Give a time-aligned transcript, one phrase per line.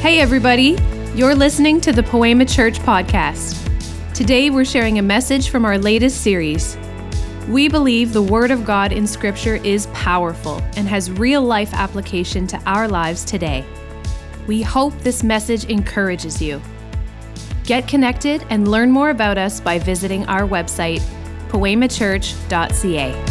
[0.00, 0.78] Hey, everybody.
[1.14, 3.54] You're listening to the Poema Church podcast.
[4.14, 6.78] Today, we're sharing a message from our latest series.
[7.50, 12.46] We believe the Word of God in Scripture is powerful and has real life application
[12.46, 13.62] to our lives today.
[14.46, 16.62] We hope this message encourages you.
[17.64, 21.02] Get connected and learn more about us by visiting our website,
[21.50, 23.29] poemachurch.ca.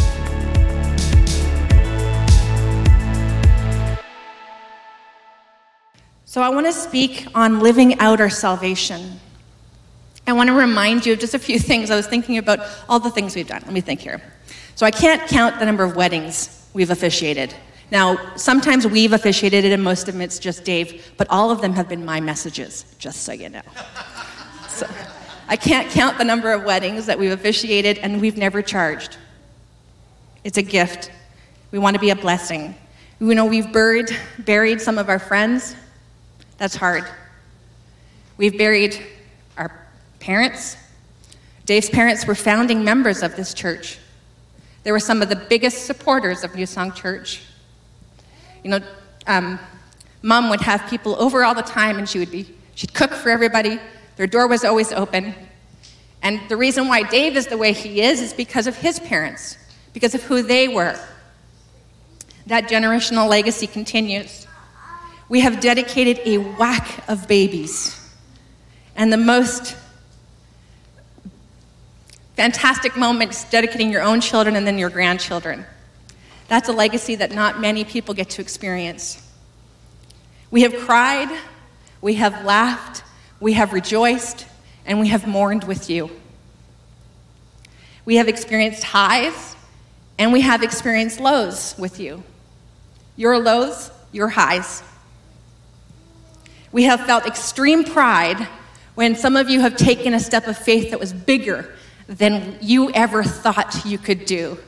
[6.30, 9.18] So, I want to speak on living out our salvation.
[10.28, 11.90] I want to remind you of just a few things.
[11.90, 13.62] I was thinking about all the things we've done.
[13.64, 14.22] Let me think here.
[14.76, 17.52] So, I can't count the number of weddings we've officiated.
[17.90, 21.62] Now, sometimes we've officiated it, and most of them it's just Dave, but all of
[21.62, 23.62] them have been my messages, just so you know.
[24.68, 24.86] So,
[25.48, 29.16] I can't count the number of weddings that we've officiated, and we've never charged.
[30.44, 31.10] It's a gift.
[31.72, 32.76] We want to be a blessing.
[33.18, 35.74] You know, we've buried, buried some of our friends,
[36.60, 37.04] that's hard.
[38.36, 39.02] We've buried
[39.56, 39.86] our
[40.18, 40.76] parents.
[41.64, 43.98] Dave's parents were founding members of this church.
[44.82, 47.40] They were some of the biggest supporters of New Song Church.
[48.62, 48.80] You know,
[49.26, 49.58] um,
[50.20, 53.30] mom would have people over all the time, and she would be, she'd cook for
[53.30, 53.80] everybody.
[54.16, 55.34] Their door was always open.
[56.20, 59.56] And the reason why Dave is the way he is is because of his parents,
[59.94, 61.00] because of who they were.
[62.48, 64.46] That generational legacy continues
[65.30, 67.96] we have dedicated a whack of babies.
[68.96, 69.76] And the most
[72.34, 75.64] fantastic moments dedicating your own children and then your grandchildren.
[76.48, 79.24] That's a legacy that not many people get to experience.
[80.50, 81.30] We have cried,
[82.00, 83.04] we have laughed,
[83.38, 84.46] we have rejoiced,
[84.84, 86.10] and we have mourned with you.
[88.04, 89.54] We have experienced highs,
[90.18, 92.24] and we have experienced lows with you.
[93.16, 94.82] Your lows, your highs.
[96.72, 98.46] We have felt extreme pride
[98.94, 101.74] when some of you have taken a step of faith that was bigger
[102.06, 104.58] than you ever thought you could do.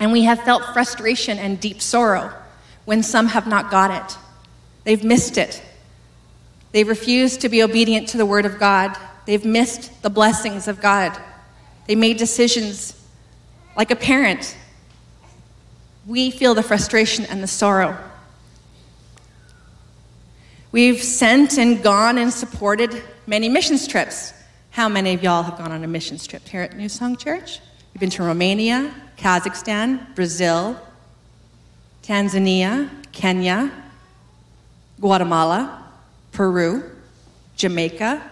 [0.00, 2.32] And we have felt frustration and deep sorrow
[2.84, 4.18] when some have not got it.
[4.84, 5.62] They've missed it.
[6.72, 8.96] They've refused to be obedient to the Word of God.
[9.26, 11.18] They've missed the blessings of God.
[11.86, 12.94] They made decisions
[13.76, 14.56] like a parent.
[16.06, 17.98] We feel the frustration and the sorrow.
[20.70, 24.34] We've sent and gone and supported many missions trips.
[24.70, 27.60] How many of y'all have gone on a missions trip here at New Song Church?
[27.94, 30.78] We've been to Romania, Kazakhstan, Brazil,
[32.02, 33.72] Tanzania, Kenya,
[35.00, 35.86] Guatemala,
[36.32, 36.84] Peru,
[37.56, 38.22] Jamaica,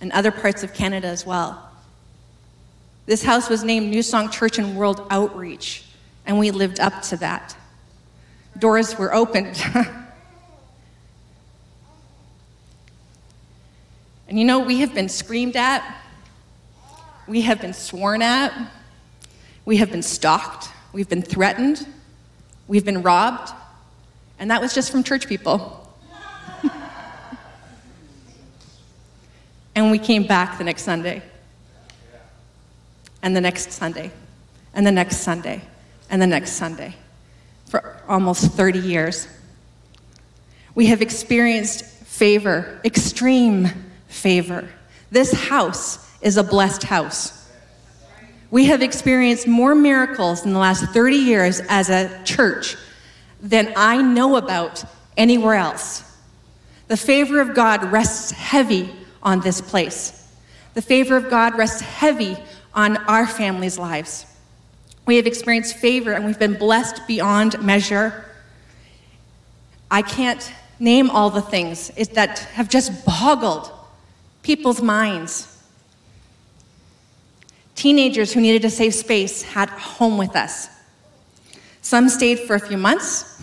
[0.00, 1.70] and other parts of Canada as well.
[3.06, 5.84] This house was named New Song Church and World Outreach,
[6.26, 7.56] and we lived up to that.
[8.58, 9.62] Doors were opened
[14.30, 15.82] And you know, we have been screamed at,
[17.26, 18.70] we have been sworn at,
[19.64, 21.84] we have been stalked, we've been threatened,
[22.68, 23.52] we've been robbed,
[24.38, 25.92] and that was just from church people.
[29.74, 31.22] and we came back the next Sunday,
[33.22, 34.12] and the next Sunday,
[34.74, 35.60] and the next Sunday,
[36.08, 36.94] and the next Sunday.
[37.66, 39.26] For almost 30 years.
[40.76, 44.68] We have experienced favor, extreme favor.
[45.10, 47.48] This house is a blessed house.
[48.50, 52.76] We have experienced more miracles in the last 30 years as a church
[53.40, 54.84] than I know about
[55.16, 56.04] anywhere else.
[56.88, 60.16] The favor of God rests heavy on this place.
[60.74, 62.36] The favor of God rests heavy
[62.74, 64.26] on our families' lives.
[65.06, 68.24] We have experienced favor and we've been blessed beyond measure.
[69.90, 73.70] I can't name all the things that have just boggled
[74.50, 75.62] people's minds.
[77.76, 80.68] Teenagers who needed a safe space had home with us.
[81.82, 83.40] Some stayed for a few months,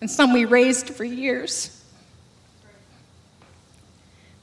[0.00, 1.84] and some we raised for years.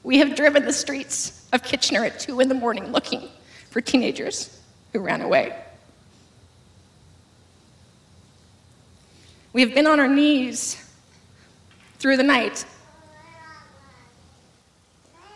[0.04, 3.28] We have driven the streets of Kitchener at 2 in the morning looking
[3.70, 4.60] for teenagers
[4.92, 5.60] who ran away.
[9.52, 10.83] We have been on our knees
[12.04, 12.66] through the night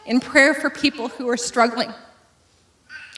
[0.05, 1.91] in prayer for people who are struggling.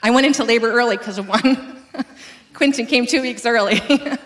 [0.04, 1.82] I went into labor early because of one.
[2.54, 3.82] Quentin came two weeks early.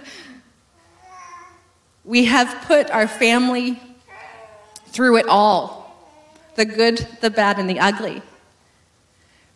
[2.05, 3.81] we have put our family
[4.89, 6.07] through it all
[6.57, 8.21] the good, the bad, and the ugly.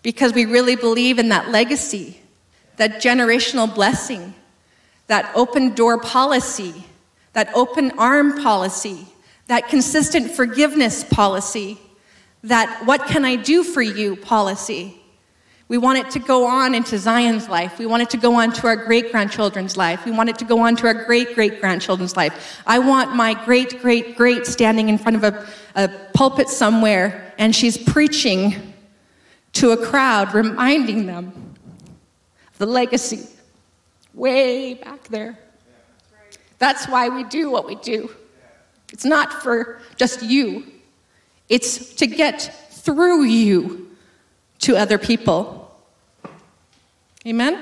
[0.03, 2.19] Because we really believe in that legacy,
[2.79, 4.33] that generational blessing
[5.09, 6.87] that open door policy,
[7.35, 9.09] that open arm policy,
[9.49, 11.79] that consistent forgiveness policy,
[12.45, 14.95] that what can I do for you policy.
[15.69, 17.79] We want it to go on into Zion's life.
[17.79, 20.07] We want it to go on to our great grandchildren's life.
[20.07, 22.63] We want it to go on to our great great grandchildren's life.
[22.67, 27.55] I want my great great great standing in front of a, a pulpit somewhere and
[27.55, 28.75] she's preaching
[29.55, 31.55] to a crowd, reminding them
[32.51, 33.27] of the legacy
[34.15, 35.39] way back there.
[36.59, 38.11] That's why we do what we do.
[38.93, 40.65] It's not for just you,
[41.49, 43.97] it's to get through you
[44.61, 45.77] to other people.
[47.27, 47.55] Amen?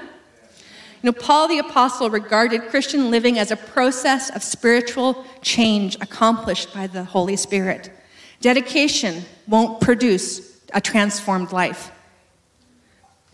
[1.02, 6.72] You know, Paul the Apostle regarded Christian living as a process of spiritual change accomplished
[6.74, 7.92] by the Holy Spirit.
[8.40, 11.90] Dedication won't produce a transformed life.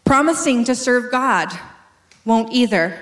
[0.05, 1.53] Promising to serve God
[2.25, 2.99] won't either.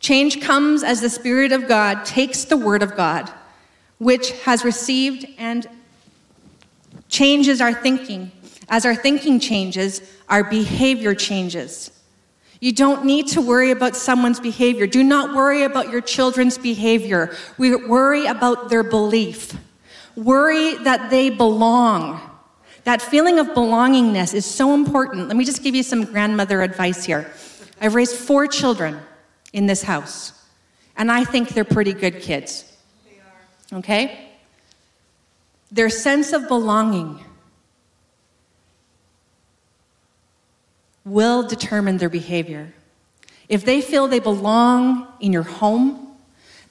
[0.00, 3.30] Change comes as the Spirit of God takes the Word of God,
[4.04, 5.66] which has received and
[7.08, 8.30] changes our thinking.
[8.68, 11.90] As our thinking changes, our behavior changes.
[12.60, 14.86] You don't need to worry about someone's behavior.
[14.86, 17.34] Do not worry about your children's behavior.
[17.56, 19.56] We worry about their belief.
[20.16, 22.20] Worry that they belong.
[22.84, 25.28] That feeling of belongingness is so important.
[25.28, 27.32] Let me just give you some grandmother advice here.
[27.80, 29.00] I've raised four children
[29.54, 30.44] in this house,
[30.94, 32.70] and I think they're pretty good kids.
[33.74, 34.30] Okay?
[35.72, 37.24] Their sense of belonging
[41.04, 42.72] will determine their behavior.
[43.48, 46.16] If they feel they belong in your home,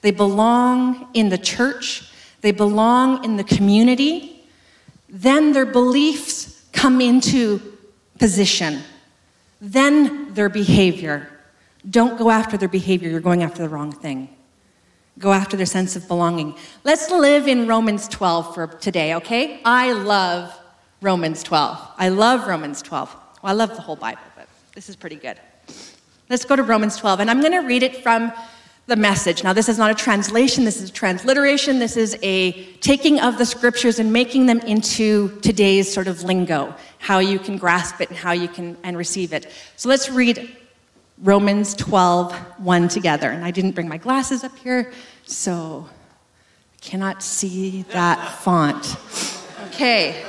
[0.00, 2.10] they belong in the church,
[2.40, 4.44] they belong in the community,
[5.08, 7.60] then their beliefs come into
[8.18, 8.82] position.
[9.60, 11.30] Then their behavior.
[11.88, 14.33] Don't go after their behavior, you're going after the wrong thing.
[15.18, 16.56] Go after their sense of belonging.
[16.82, 19.60] Let's live in Romans 12 for today, okay?
[19.64, 20.58] I love
[21.00, 21.78] Romans 12.
[21.98, 23.14] I love Romans 12.
[23.42, 25.38] Well, I love the whole Bible, but this is pretty good.
[26.28, 28.32] Let's go to Romans 12, and I'm going to read it from
[28.86, 29.44] the message.
[29.44, 31.78] Now, this is not a translation, this is a transliteration.
[31.78, 36.74] This is a taking of the scriptures and making them into today's sort of lingo,
[36.98, 39.50] how you can grasp it and how you can and receive it.
[39.76, 40.54] So let's read
[41.18, 43.30] Romans 12, 1 together.
[43.30, 44.92] And I didn't bring my glasses up here,
[45.24, 48.96] so I cannot see that font.
[49.68, 50.24] Okay.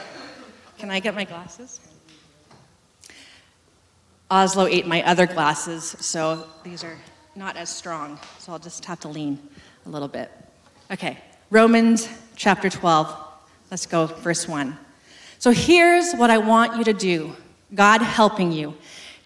[0.78, 1.80] Can I get my glasses?
[4.30, 6.98] Oslo ate my other glasses, so these are
[7.36, 9.40] not as strong, so I'll just have to lean
[9.86, 10.32] a little bit.
[10.92, 11.18] Okay,
[11.52, 13.16] Romans chapter 12.
[13.70, 14.78] Let's go, verse 1.
[15.38, 17.36] So here's what I want you to do
[17.74, 18.76] God helping you.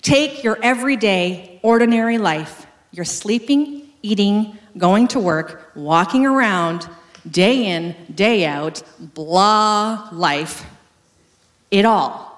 [0.01, 6.87] Take your everyday, ordinary life, your sleeping, eating, going to work, walking around,
[7.29, 10.65] day in, day out, blah life,
[11.69, 12.29] it all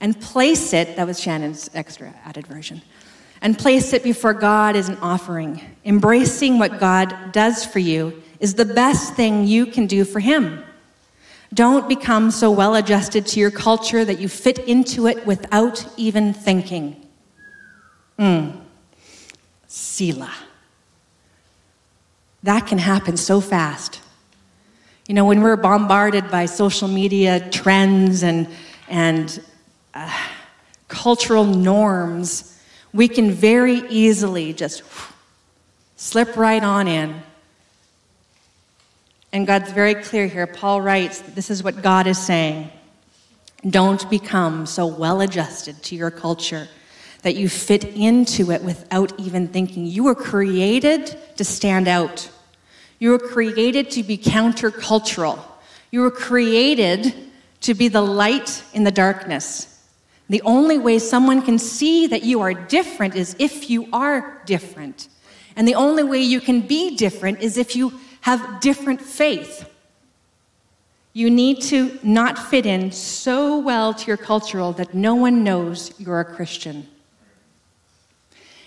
[0.00, 2.82] and place it, that was Shannon's extra added version,
[3.42, 5.60] and place it before God as an offering.
[5.84, 10.64] Embracing what God does for you is the best thing you can do for Him.
[11.52, 16.32] Don't become so well adjusted to your culture that you fit into it without even
[16.32, 17.06] thinking.
[18.20, 18.60] Mm.
[19.66, 20.34] Selah.
[22.42, 24.00] That can happen so fast.
[25.08, 28.46] You know, when we're bombarded by social media trends and,
[28.88, 29.42] and
[29.94, 30.14] uh,
[30.88, 32.60] cultural norms,
[32.92, 34.82] we can very easily just
[35.96, 37.22] slip right on in.
[39.32, 40.46] And God's very clear here.
[40.46, 42.70] Paul writes this is what God is saying.
[43.68, 46.68] Don't become so well adjusted to your culture
[47.22, 49.86] that you fit into it without even thinking.
[49.86, 52.30] You were created to stand out.
[52.98, 55.38] You were created to be countercultural.
[55.90, 57.14] You were created
[57.62, 59.66] to be the light in the darkness.
[60.28, 65.08] The only way someone can see that you are different is if you are different.
[65.56, 69.68] And the only way you can be different is if you have different faith.
[71.12, 75.92] You need to not fit in so well to your cultural that no one knows
[75.98, 76.86] you're a Christian.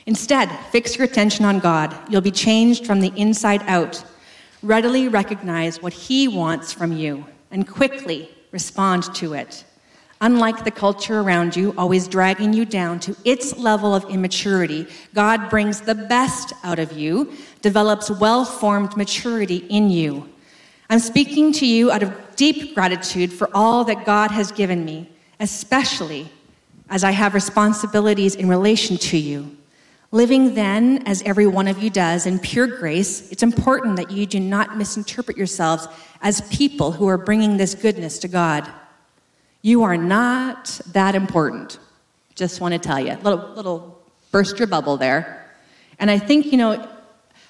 [0.05, 1.95] Instead, fix your attention on God.
[2.09, 4.03] You'll be changed from the inside out.
[4.61, 9.63] Readily recognize what He wants from you and quickly respond to it
[10.23, 15.49] unlike the culture around you, always dragging you down to its level of immaturity, God
[15.49, 20.29] brings the best out of you, develops well formed maturity in you.
[20.89, 25.11] I'm speaking to you out of deep gratitude for all that God has given me,
[25.41, 26.29] especially
[26.89, 29.57] as I have responsibilities in relation to you.
[30.13, 34.27] Living then, as every one of you does, in pure grace, it's important that you
[34.27, 35.87] do not misinterpret yourselves
[36.21, 38.71] as people who are bringing this goodness to God.
[39.63, 41.79] You are not that important.
[42.35, 43.15] Just want to tell you.
[43.23, 45.51] Little, little burst your bubble there.
[45.97, 46.87] And I think, you know,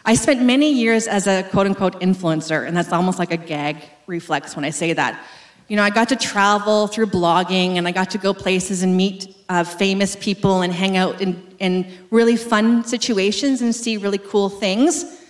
[0.05, 3.75] I spent many years as a quote unquote influencer, and that's almost like a gag
[4.07, 5.21] reflex when I say that.
[5.67, 8.95] You know, I got to travel through blogging and I got to go places and
[8.95, 14.17] meet uh, famous people and hang out in, in really fun situations and see really
[14.17, 15.21] cool things.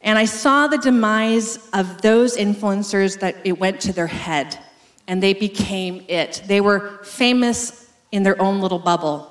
[0.00, 4.58] And I saw the demise of those influencers that it went to their head
[5.06, 6.42] and they became it.
[6.48, 9.30] They were famous in their own little bubble.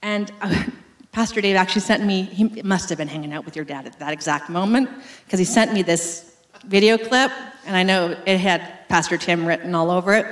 [0.00, 0.64] And uh,
[1.12, 3.98] Pastor Dave actually sent me, he must have been hanging out with your dad at
[3.98, 4.88] that exact moment,
[5.24, 6.36] because he sent me this
[6.66, 7.32] video clip,
[7.66, 10.26] and I know it had Pastor Tim written all over it.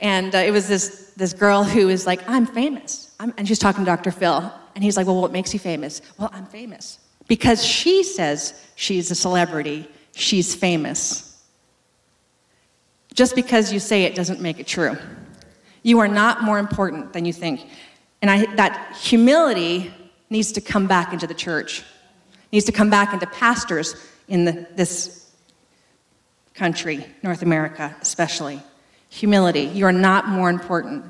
[0.00, 3.03] And uh, it was this, this girl who was like, I'm famous.
[3.20, 4.10] I'm, and she's talking to Dr.
[4.10, 4.52] Phil.
[4.74, 6.02] And he's like, Well, what makes you famous?
[6.18, 6.98] Well, I'm famous.
[7.26, 11.42] Because she says she's a celebrity, she's famous.
[13.14, 14.96] Just because you say it doesn't make it true.
[15.82, 17.66] You are not more important than you think.
[18.20, 19.92] And I, that humility
[20.30, 21.84] needs to come back into the church,
[22.52, 23.94] needs to come back into pastors
[24.26, 25.30] in the, this
[26.54, 28.60] country, North America especially.
[29.10, 29.62] Humility.
[29.62, 31.04] You are not more important.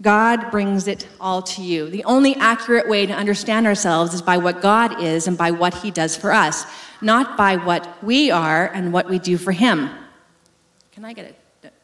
[0.00, 1.90] God brings it all to you.
[1.90, 5.74] The only accurate way to understand ourselves is by what God is and by what
[5.74, 6.66] He does for us,
[7.00, 9.90] not by what we are and what we do for Him.
[10.92, 11.38] Can I get it?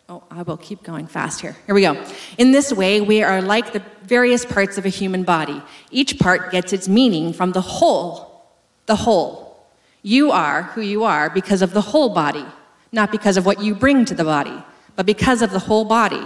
[0.09, 1.57] Oh, I will keep going fast here.
[1.65, 2.05] Here we go.
[2.37, 5.63] In this way, we are like the various parts of a human body.
[5.91, 8.45] Each part gets its meaning from the whole.
[8.85, 9.67] The whole.
[10.03, 12.45] You are who you are because of the whole body,
[12.93, 14.63] not because of what you bring to the body,
[14.95, 16.23] but because of the whole body.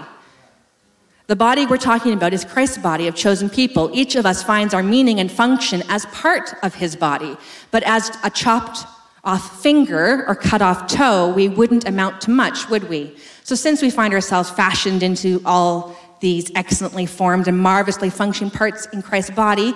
[1.28, 3.90] The body we're talking about is Christ's body of chosen people.
[3.92, 7.36] Each of us finds our meaning and function as part of his body,
[7.70, 8.86] but as a chopped
[9.24, 13.14] off finger or cut off toe, we wouldn't amount to much, would we?
[13.44, 18.86] So, since we find ourselves fashioned into all these excellently formed and marvelously functioning parts
[18.94, 19.74] in Christ's body,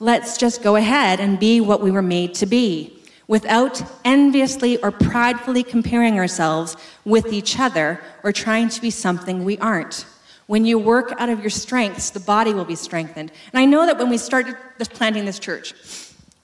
[0.00, 2.94] let's just go ahead and be what we were made to be
[3.26, 6.76] without enviously or pridefully comparing ourselves
[7.06, 10.04] with each other or trying to be something we aren't.
[10.50, 13.30] When you work out of your strengths, the body will be strengthened.
[13.52, 15.74] And I know that when we started this, planting this church,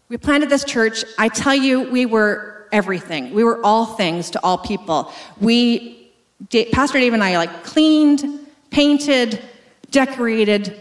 [0.09, 3.35] we planted this church, I tell you, we were everything.
[3.35, 5.11] We were all things to all people.
[5.41, 6.13] We,
[6.71, 9.43] Pastor Dave and I, like cleaned, painted,
[9.91, 10.81] decorated,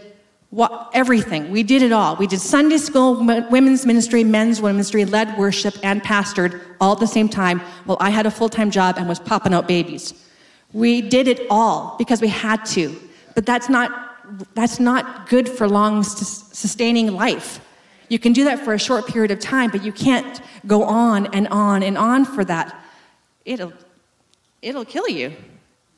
[0.50, 1.50] what, everything.
[1.50, 2.14] We did it all.
[2.14, 7.08] We did Sunday school, women's ministry, men's ministry, led worship, and pastored all at the
[7.08, 10.14] same time while I had a full time job and was popping out babies.
[10.72, 13.00] We did it all because we had to.
[13.36, 17.60] But that's not, that's not good for long sustaining life.
[18.08, 21.26] You can do that for a short period of time, but you can't go on
[21.34, 22.82] and on and on for that.
[23.44, 23.74] It'll,
[24.62, 25.34] it'll kill you.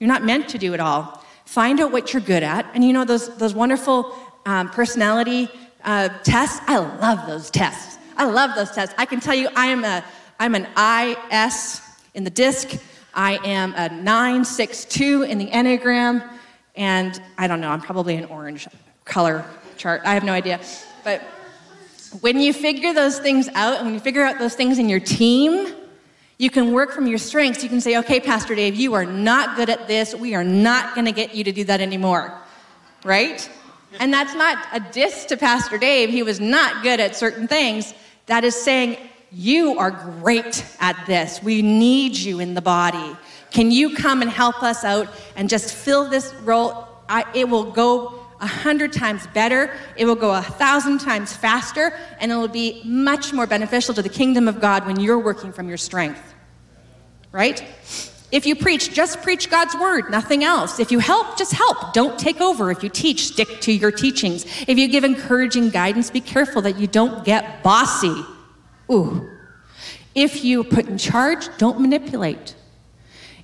[0.01, 1.25] You're not meant to do it all.
[1.45, 2.67] Find out what you're good at.
[2.75, 4.13] And you know, those, those wonderful
[4.45, 5.49] um, personality
[5.85, 7.99] uh, tests, I love those tests.
[8.17, 8.97] I love those tests.
[8.99, 10.03] I can tell you, I am a,
[10.41, 10.67] I'm an
[11.31, 11.83] IS
[12.15, 12.83] in the DISC.
[13.15, 16.38] I am a 962 in the Enneagram.
[16.79, 18.69] And I don't know, I'm probably an orange
[19.05, 19.45] color
[19.77, 20.01] chart.
[20.05, 20.61] I have no idea.
[21.03, 21.21] But
[22.21, 25.01] when you figure those things out, and when you figure out those things in your
[25.01, 25.75] team,
[26.39, 27.65] you can work from your strengths.
[27.65, 30.15] You can say, okay, Pastor Dave, you are not good at this.
[30.15, 32.33] We are not going to get you to do that anymore.
[33.05, 33.51] Right?
[33.99, 36.11] And that's not a diss to Pastor Dave.
[36.11, 37.93] He was not good at certain things.
[38.27, 38.99] That is saying,
[39.33, 41.43] you are great at this.
[41.43, 43.17] We need you in the body.
[43.51, 46.87] Can you come and help us out and just fill this role?
[47.09, 51.93] I, it will go a hundred times better, it will go a thousand times faster,
[52.21, 55.53] and it will be much more beneficial to the kingdom of God when you're working
[55.53, 56.23] from your strength.
[57.33, 57.65] Right?
[58.31, 60.79] If you preach, just preach God's word, nothing else.
[60.79, 61.95] If you help, just help.
[61.95, 62.71] Don't take over.
[62.71, 64.45] If you teach, stick to your teachings.
[64.69, 68.23] If you give encouraging guidance, be careful that you don't get bossy.
[68.93, 69.29] Ooh.
[70.15, 72.55] If you put in charge, don't manipulate.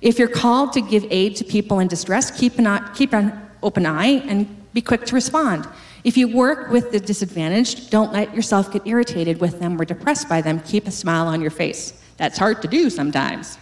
[0.01, 3.85] If you're called to give aid to people in distress, keep an, keep an open
[3.85, 5.67] eye and be quick to respond.
[6.03, 10.29] If you work with the disadvantaged, don't let yourself get irritated with them or depressed
[10.29, 10.59] by them.
[10.59, 11.99] Keep a smile on your face.
[12.17, 13.57] That's hard to do sometimes.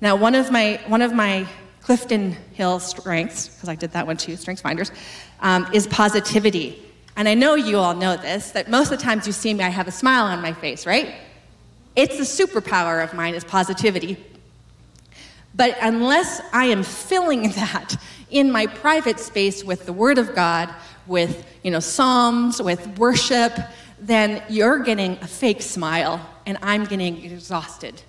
[0.00, 1.48] Now, one of my, one of my
[1.82, 4.92] Clifton Hill strengths, because I did that one too, Strengths Finders,
[5.40, 6.84] um, is positivity.
[7.16, 9.64] And I know you all know this, that most of the times you see me,
[9.64, 11.14] I have a smile on my face, right?
[11.96, 14.24] It's the superpower of mine is positivity.
[15.58, 17.96] But unless I am filling that
[18.30, 20.72] in my private space with the Word of God,
[21.06, 23.52] with you know psalms, with worship,
[23.98, 28.00] then you're getting a fake smile and I'm getting exhausted.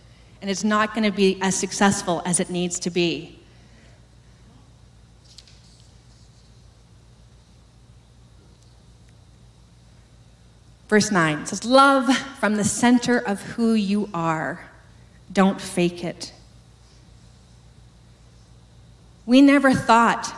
[0.41, 3.39] And it's not going to be as successful as it needs to be.
[10.87, 14.69] Verse 9 says, Love from the center of who you are.
[15.33, 16.31] Don't fake it.
[19.29, 20.35] We never thought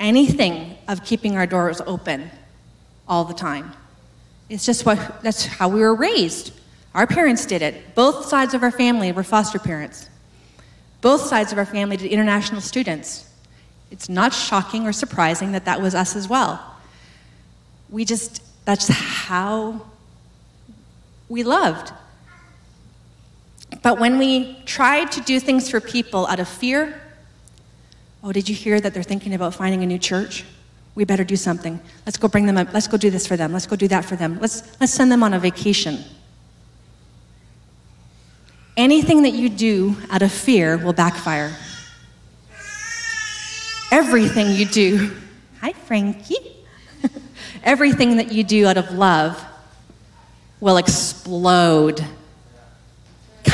[0.00, 2.32] anything of keeping our doors open
[3.06, 3.72] all the time.
[4.48, 6.52] It's just what that's how we were raised.
[6.96, 7.94] Our parents did it.
[7.94, 10.10] Both sides of our family were foster parents.
[11.00, 13.30] Both sides of our family did international students.
[13.92, 16.60] It's not shocking or surprising that that was us as well.
[17.88, 19.80] We just that's how
[21.28, 21.92] we loved.
[23.80, 27.00] But when we tried to do things for people out of fear,
[28.24, 30.44] oh, did you hear that they're thinking about finding a new church?
[30.94, 31.78] We better do something.
[32.06, 32.72] Let's go bring them up.
[32.72, 33.52] Let's go do this for them.
[33.52, 34.38] Let's go do that for them.
[34.40, 36.02] Let's, let's send them on a vacation.
[38.76, 41.54] Anything that you do out of fear will backfire.
[43.92, 45.14] Everything you do.
[45.60, 46.56] Hi, Frankie.
[47.62, 49.44] Everything that you do out of love
[50.60, 52.04] will explode.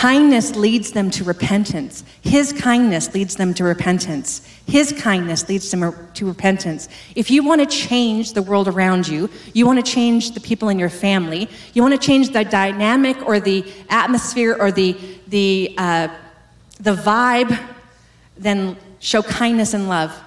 [0.01, 2.05] Kindness leads them to repentance.
[2.23, 4.41] His kindness leads them to repentance.
[4.67, 6.89] His kindness leads them to repentance.
[7.15, 10.71] If you want to change the world around you, you want to change the people
[10.71, 14.97] in your family, you want to change the dynamic or the atmosphere or the,
[15.29, 16.09] the, uh,
[16.81, 17.63] the vibe,
[18.39, 20.19] then show kindness and love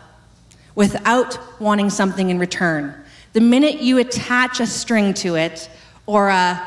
[0.75, 2.93] without wanting something in return.
[3.33, 5.67] The minute you attach a string to it,
[6.05, 6.61] or a,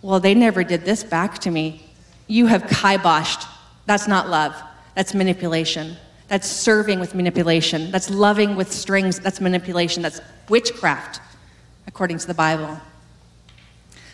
[0.00, 1.89] well, they never did this back to me,
[2.30, 3.46] you have kiboshed.
[3.86, 4.54] That's not love,
[4.94, 5.96] that's manipulation.
[6.28, 7.90] That's serving with manipulation.
[7.90, 9.18] That's loving with strings.
[9.18, 10.00] That's manipulation.
[10.00, 11.20] That's witchcraft,
[11.88, 12.80] according to the Bible.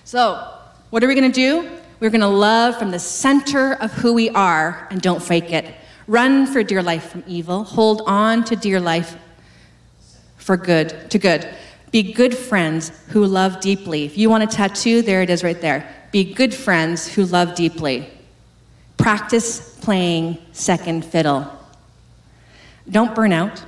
[0.04, 0.50] So,
[0.88, 1.70] what are we going to do?
[2.00, 5.75] We're going to love from the center of who we are and don't fake it.
[6.06, 7.64] Run for dear life from evil.
[7.64, 9.19] Hold on to dear life
[10.38, 11.47] for good, to good.
[11.90, 14.04] Be good friends who love deeply.
[14.04, 15.86] If you want a tattoo, there it is right there.
[16.12, 18.10] Be good friends who love deeply.
[18.97, 21.50] Practice playing second fiddle.
[22.89, 23.65] Don't burn out.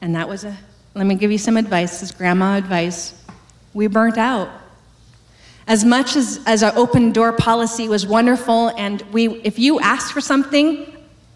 [0.00, 0.56] And that was a,
[0.94, 3.14] let me give you some advice, this grandma advice.
[3.74, 4.48] We burnt out.
[5.66, 10.12] As much as, as our open door policy was wonderful, and we, if you asked
[10.12, 10.86] for something,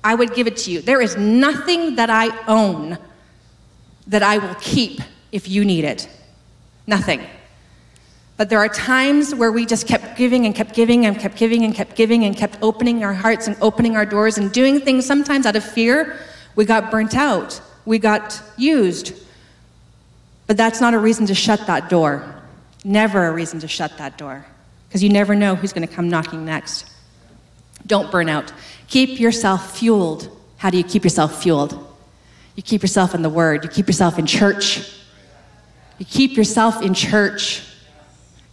[0.02, 0.80] I would give it to you.
[0.80, 2.98] There is nothing that I own
[4.06, 6.08] that I will keep if you need it.
[6.86, 7.24] Nothing.
[8.42, 11.62] But there are times where we just kept giving and kept giving and kept giving
[11.62, 15.06] and kept giving and kept opening our hearts and opening our doors and doing things
[15.06, 16.18] sometimes out of fear.
[16.56, 17.60] We got burnt out.
[17.84, 19.14] We got used.
[20.48, 22.34] But that's not a reason to shut that door.
[22.82, 24.44] Never a reason to shut that door.
[24.88, 26.90] Because you never know who's going to come knocking next.
[27.86, 28.52] Don't burn out.
[28.88, 30.36] Keep yourself fueled.
[30.56, 31.74] How do you keep yourself fueled?
[32.56, 34.92] You keep yourself in the Word, you keep yourself in church,
[35.98, 37.68] you keep yourself in church,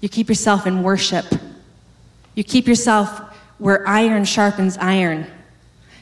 [0.02, 1.26] you keep yourself in worship,
[2.36, 3.22] you keep yourself
[3.58, 5.28] where iron sharpens iron.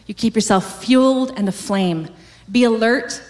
[0.05, 2.07] You keep yourself fueled and aflame.
[2.49, 3.21] Be alert,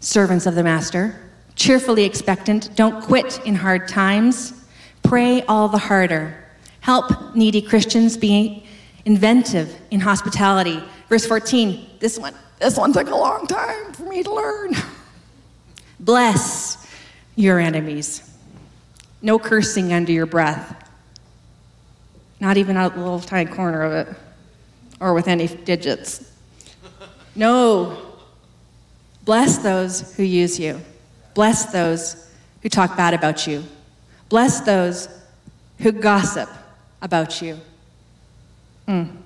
[0.00, 1.20] servants of the Master,
[1.54, 2.74] cheerfully expectant.
[2.76, 4.64] Don't quit in hard times.
[5.02, 6.42] Pray all the harder.
[6.80, 8.64] Help needy Christians be
[9.04, 10.82] inventive in hospitality.
[11.08, 12.34] Verse 14, this one.
[12.58, 14.74] This one took a long time for me to learn.
[16.00, 16.86] Bless
[17.34, 18.29] your enemies.
[19.22, 20.88] No cursing under your breath.
[22.40, 24.16] Not even out the little tiny corner of it
[25.00, 26.30] or with any digits.
[27.34, 27.96] No.
[29.24, 30.80] Bless those who use you.
[31.34, 32.30] Bless those
[32.62, 33.64] who talk bad about you.
[34.28, 35.08] Bless those
[35.78, 36.48] who gossip
[37.02, 37.58] about you.
[38.88, 39.16] Mm.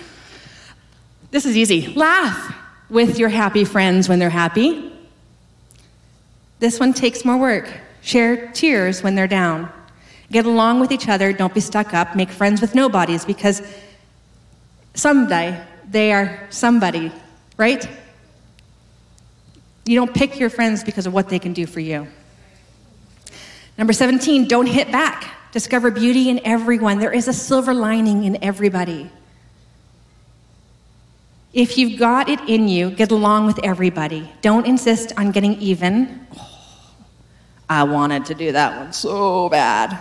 [1.32, 1.94] This is easy.
[1.94, 2.56] Laugh
[2.90, 4.92] with your happy friends when they're happy.
[6.60, 7.70] This one takes more work.
[8.02, 9.72] Share tears when they're down.
[10.32, 11.34] Get along with each other.
[11.34, 12.16] Don't be stuck up.
[12.16, 13.62] Make friends with nobodies because
[14.94, 17.12] someday they are somebody,
[17.58, 17.88] right?
[19.86, 22.08] You don't pick your friends because of what they can do for you.
[23.78, 25.36] Number 17, don't hit back.
[25.52, 27.00] Discover beauty in everyone.
[27.00, 29.10] There is a silver lining in everybody.
[31.54, 34.32] If you've got it in you, get along with everybody.
[34.42, 36.28] Don't insist on getting even.
[36.38, 36.49] Oh,
[37.70, 39.98] I wanted to do that one so bad.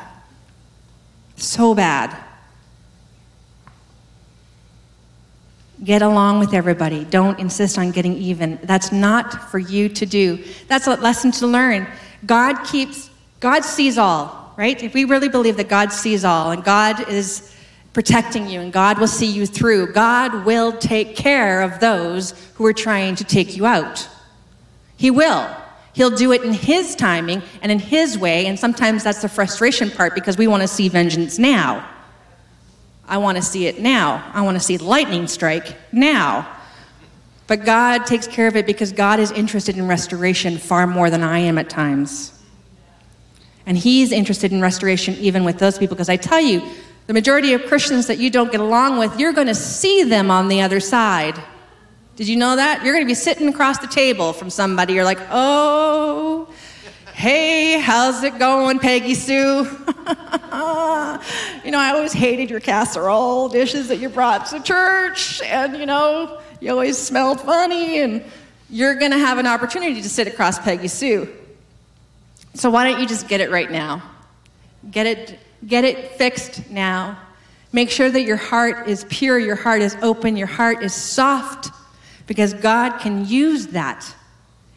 [1.37, 2.17] So bad.
[5.85, 7.05] Get along with everybody.
[7.05, 8.59] Don't insist on getting even.
[8.63, 10.43] That's not for you to do.
[10.67, 11.87] That's a lesson to learn.
[12.27, 14.83] God keeps, God sees all, right?
[14.83, 17.55] If we really believe that God sees all and God is
[17.93, 22.67] protecting you and God will see you through, God will take care of those who
[22.67, 24.09] are trying to take you out.
[24.97, 25.49] He will.
[25.99, 29.91] He'll do it in His timing and in His way, and sometimes that's the frustration
[29.91, 31.85] part because we want to see vengeance now.
[33.09, 34.31] I want to see it now.
[34.33, 36.49] I want to see lightning strike now.
[37.49, 41.25] But God takes care of it because God is interested in restoration far more than
[41.25, 42.33] I am at times.
[43.67, 46.63] And He's interested in restoration even with those people because I tell you,
[47.09, 50.31] the majority of Christians that you don't get along with, you're going to see them
[50.31, 51.43] on the other side.
[52.19, 52.83] Did you know that?
[52.83, 54.95] You're going to be sitting across the table from somebody.
[54.95, 56.53] You're like, oh,
[57.15, 59.35] hey, how's it going, Peggy Sue?
[59.65, 59.65] you
[61.71, 66.41] know, I always hated your casserole dishes that you brought to church, and you know,
[66.61, 68.25] you always smelled funny, and
[68.69, 71.33] you're going to have an opportunity to sit across Peggy Sue.
[72.55, 74.03] So why don't you just get it right now?
[74.91, 77.17] Get it, get it fixed now.
[77.73, 81.78] Make sure that your heart is pure, your heart is open, your heart is soft,
[82.29, 84.15] because God can use that.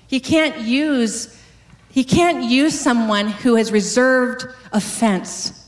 [0.07, 1.37] He can't use
[1.89, 5.61] he can't use someone who has reserved offense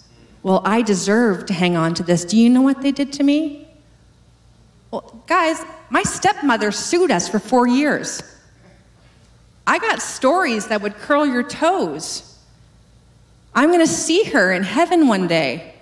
[0.43, 2.26] well, I deserve to hang on to this.
[2.26, 3.65] Do you know what they did to me?
[4.91, 8.22] Well, guys, my stepmother sued us for four years.
[9.65, 12.38] I got stories that would curl your toes.
[13.56, 15.74] I'm going to see her in heaven one day.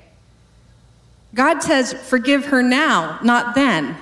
[1.33, 3.97] God says, forgive her now, not then.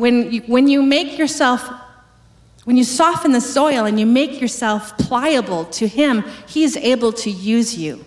[0.00, 1.70] When you, when you make yourself,
[2.64, 7.12] when you soften the soil and you make yourself pliable to Him, He is able
[7.12, 8.02] to use you.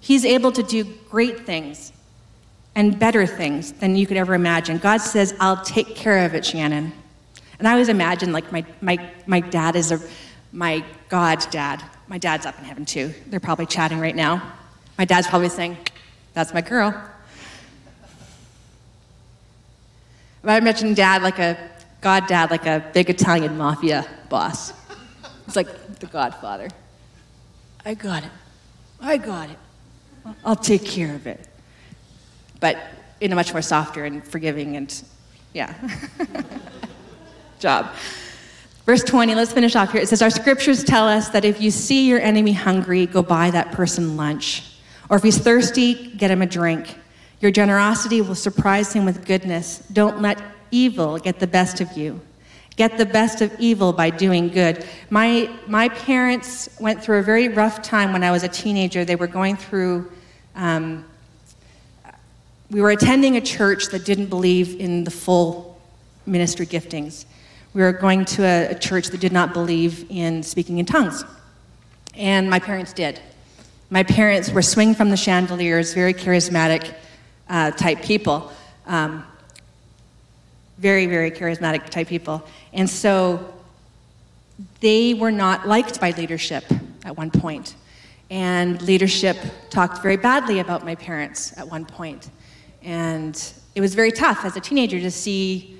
[0.00, 1.92] He's able to do great things
[2.74, 4.78] and better things than you could ever imagine.
[4.78, 6.92] God says, I'll take care of it, Shannon.
[7.60, 10.00] And I always imagine like my, my, my dad is a,
[10.50, 11.80] my God dad.
[12.08, 13.14] My dad's up in heaven too.
[13.28, 14.52] They're probably chatting right now.
[14.98, 15.76] My dad's probably saying,
[16.32, 16.92] That's my girl.
[20.44, 21.56] I imagine dad like a
[22.00, 24.72] God dad, like a big Italian mafia boss.
[25.46, 26.68] It's like the godfather.
[27.84, 28.30] I got it.
[29.00, 29.58] I got it.
[30.44, 31.46] I'll take care of it.
[32.60, 32.78] But
[33.20, 35.04] in a much more softer and forgiving and,
[35.52, 35.74] yeah,
[37.58, 37.94] job.
[38.86, 40.02] Verse 20, let's finish off here.
[40.02, 43.50] It says, Our scriptures tell us that if you see your enemy hungry, go buy
[43.50, 44.78] that person lunch.
[45.08, 46.98] Or if he's thirsty, get him a drink.
[47.44, 49.80] Your generosity will surprise him with goodness.
[49.92, 52.22] Don't let evil get the best of you.
[52.76, 54.86] Get the best of evil by doing good.
[55.10, 59.04] My, my parents went through a very rough time when I was a teenager.
[59.04, 60.10] They were going through
[60.54, 61.04] um,
[62.70, 65.78] we were attending a church that didn't believe in the full
[66.24, 67.26] ministry giftings.
[67.74, 71.24] We were going to a, a church that did not believe in speaking in tongues.
[72.14, 73.20] And my parents did.
[73.90, 76.94] My parents were swinging from the chandeliers, very charismatic
[77.48, 78.52] uh, type people.
[78.86, 79.24] Um,
[80.78, 82.46] very, very charismatic type people.
[82.72, 83.54] And so
[84.80, 86.64] they were not liked by leadership
[87.04, 87.74] at one point.
[88.30, 89.36] And leadership
[89.70, 92.30] talked very badly about my parents at one point.
[92.82, 93.40] And
[93.74, 95.78] it was very tough as a teenager to see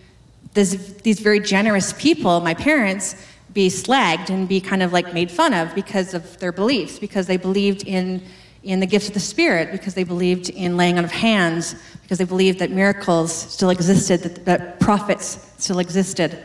[0.55, 3.17] this, these very generous people, my parents,
[3.53, 7.27] be slagged and be kind of like made fun of because of their beliefs, because
[7.27, 8.23] they believed in,
[8.65, 12.19] in the gifts of the Spirit, because they believed in laying on of hands, because
[12.19, 16.43] they believed that miracles still existed, that, that prophets still existed.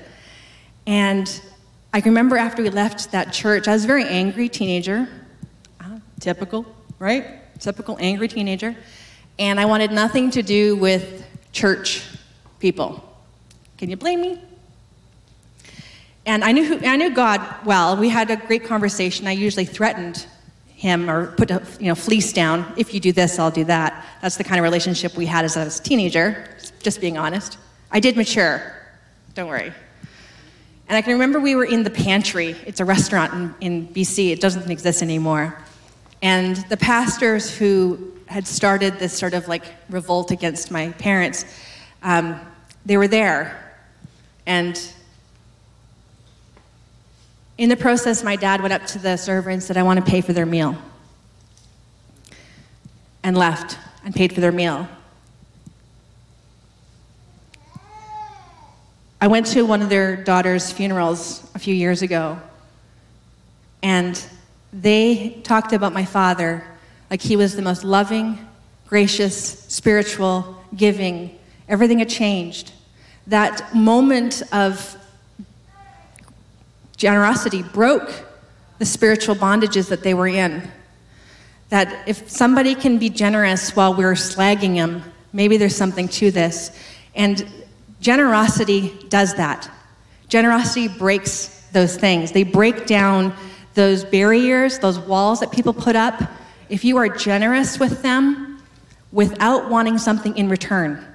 [0.86, 1.42] And
[1.94, 5.08] I remember after we left that church, I was a very angry teenager.
[5.80, 6.66] Ah, typical,
[7.00, 7.26] right?
[7.60, 8.76] Typical angry teenager.
[9.40, 12.06] And I wanted nothing to do with church
[12.60, 13.02] people.
[13.78, 14.42] Can you blame me?
[16.26, 17.96] And I knew, who, I knew God well.
[17.96, 19.26] We had a great conversation.
[19.26, 20.28] I usually threatened
[20.80, 22.74] him or put a you know, fleece down.
[22.78, 24.06] If you do this, I'll do that.
[24.22, 27.58] That's the kind of relationship we had as a teenager, just being honest.
[27.92, 28.62] I did mature.
[29.34, 29.74] Don't worry.
[30.88, 32.56] And I can remember we were in the pantry.
[32.66, 34.32] It's a restaurant in, in BC.
[34.32, 35.62] It doesn't exist anymore.
[36.22, 41.44] And the pastors who had started this sort of like revolt against my parents,
[42.04, 42.40] um,
[42.86, 43.76] they were there.
[44.46, 44.82] And
[47.60, 50.10] in the process, my dad went up to the server and said, I want to
[50.10, 50.78] pay for their meal.
[53.22, 54.88] And left and paid for their meal.
[59.20, 62.40] I went to one of their daughter's funerals a few years ago,
[63.84, 64.26] and
[64.72, 66.64] they talked about my father
[67.12, 68.40] like he was the most loving,
[68.88, 72.72] gracious, spiritual, giving, Everything had changed.
[73.28, 74.98] That moment of
[77.00, 78.12] generosity broke
[78.78, 80.70] the spiritual bondages that they were in.
[81.70, 86.78] That if somebody can be generous while we're slagging them, maybe there's something to this.
[87.16, 87.48] And
[88.02, 89.72] generosity does that.
[90.28, 92.34] Generosity breaks those things.
[92.34, 93.34] They break down
[93.76, 96.22] those barriers, those walls that people put up.
[96.68, 98.62] If you are generous with them
[99.14, 101.06] without wanting something in return,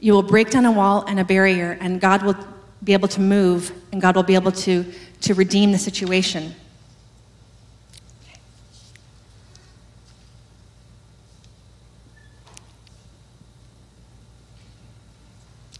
[0.00, 2.36] you will break down a wall and a barrier, and God will
[2.82, 4.84] be able to move, and God will be able to,
[5.22, 6.54] to redeem the situation.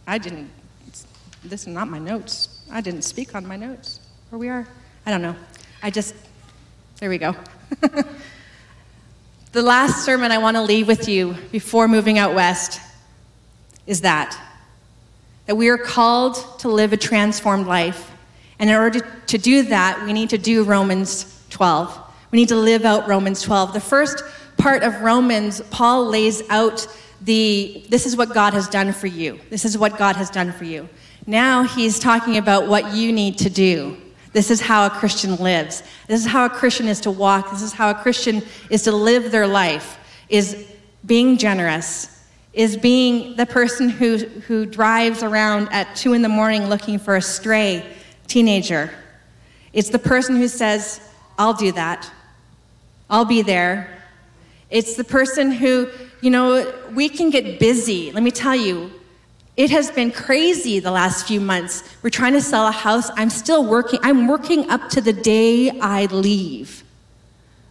[0.06, 0.50] I didn't,
[1.42, 2.64] this is not my notes.
[2.70, 4.00] I didn't speak on my notes.
[4.30, 4.66] Where we are?
[5.06, 5.34] I don't know.
[5.82, 6.14] I just,
[6.98, 7.34] there we go.
[9.52, 12.80] the last sermon I want to leave with you before moving out west
[13.86, 14.38] is that
[15.46, 18.11] that we are called to live a transformed life.
[18.59, 21.98] And in order to do that, we need to do Romans 12.
[22.31, 23.72] We need to live out Romans 12.
[23.72, 24.22] The first
[24.57, 26.87] part of Romans, Paul lays out
[27.20, 29.38] the this is what God has done for you.
[29.50, 30.88] This is what God has done for you.
[31.26, 33.96] Now he's talking about what you need to do.
[34.33, 35.83] This is how a Christian lives.
[36.09, 37.50] This is how a Christian is to walk.
[37.50, 40.66] This is how a Christian is to live their life is
[41.05, 42.21] being generous,
[42.52, 47.16] is being the person who, who drives around at two in the morning looking for
[47.16, 47.84] a stray
[48.26, 48.90] teenager.
[49.72, 51.00] It's the person who says,
[51.38, 52.10] I'll do that.
[53.08, 54.02] I'll be there.
[54.68, 55.88] It's the person who,
[56.20, 58.12] you know, we can get busy.
[58.12, 58.90] Let me tell you,
[59.56, 61.84] it has been crazy the last few months.
[62.02, 63.10] We're trying to sell a house.
[63.16, 64.00] I'm still working.
[64.02, 66.84] I'm working up to the day I leave.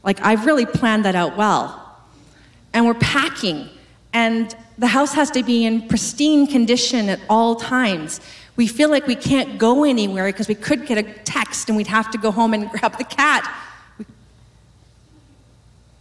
[0.04, 1.98] Like, I've really planned that out well.
[2.74, 3.68] And we're packing.
[4.14, 8.20] And the house has to be in pristine condition at all times.
[8.56, 11.86] We feel like we can't go anywhere because we could get a text and we'd
[11.86, 13.48] have to go home and grab the cat.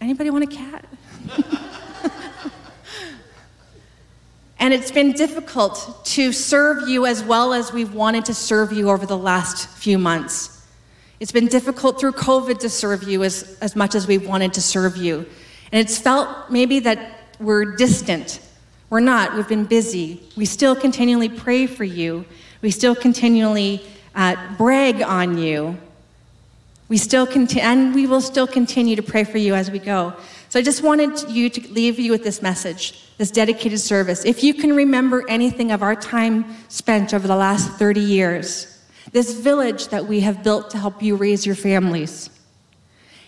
[0.01, 0.87] Anybody want a cat?
[4.59, 8.89] and it's been difficult to serve you as well as we've wanted to serve you
[8.89, 10.67] over the last few months.
[11.21, 14.63] It's been difficult through COVID to serve you as, as much as we've wanted to
[14.63, 15.27] serve you.
[15.71, 18.41] And it's felt maybe that we're distant
[18.91, 19.37] we're not.
[19.37, 20.21] We've been busy.
[20.37, 22.25] We still continually pray for you.
[22.61, 23.83] We still continually
[24.17, 25.79] uh, brag on you.
[26.89, 30.13] We still continue, and we will still continue to pray for you as we go.
[30.49, 34.25] So I just wanted you to leave you with this message, this dedicated service.
[34.25, 38.77] If you can remember anything of our time spent over the last 30 years,
[39.13, 42.29] this village that we have built to help you raise your families,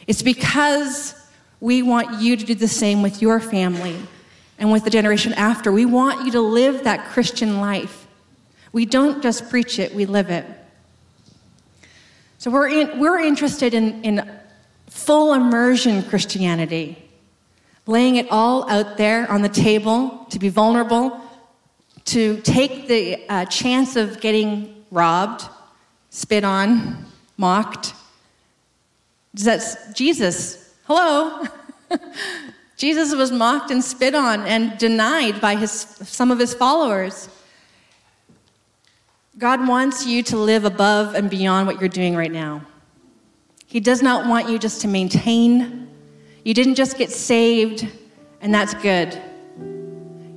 [0.09, 1.14] it's because
[1.61, 3.96] we want you to do the same with your family
[4.62, 5.72] and with the generation after.
[5.72, 8.07] We want you to live that Christian life.
[8.70, 10.46] We don't just preach it, we live it.
[12.38, 14.31] So we're, in, we're interested in, in
[14.88, 16.96] full immersion Christianity,
[17.87, 21.20] laying it all out there on the table to be vulnerable,
[22.05, 25.44] to take the uh, chance of getting robbed,
[26.11, 27.05] spit on,
[27.37, 27.94] mocked.
[29.35, 30.72] That's Jesus.
[30.87, 31.46] Hello.
[32.83, 37.29] Jesus was mocked and spit on and denied by his, some of his followers.
[39.38, 42.66] God wants you to live above and beyond what you're doing right now.
[43.66, 45.88] He does not want you just to maintain.
[46.45, 47.87] You didn't just get saved,
[48.40, 49.16] and that's good.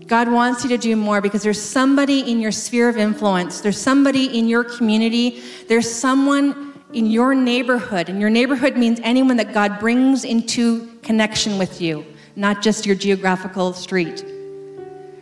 [0.05, 3.81] God wants you to do more because there's somebody in your sphere of influence, there's
[3.81, 8.07] somebody in your community, there's someone in your neighborhood.
[8.07, 12.95] And your neighborhood means anyone that God brings into connection with you not just your
[12.95, 14.23] geographical street.